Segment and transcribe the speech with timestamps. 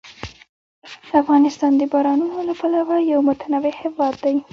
[1.21, 4.35] افغانستان د بارانونو له پلوه یو متنوع هېواد دی.